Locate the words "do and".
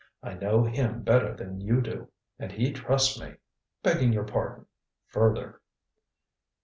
1.79-2.51